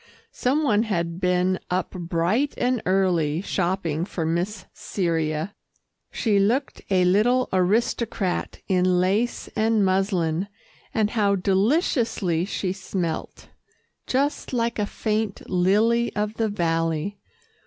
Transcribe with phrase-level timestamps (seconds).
[0.31, 5.53] Some one had been up bright and early, shopping for Miss Cyria.
[6.11, 10.47] She looked a little aristocrat in lace and muslin,
[10.91, 13.49] and how deliciously she smelt
[14.07, 17.19] just like a faint lily of the valley.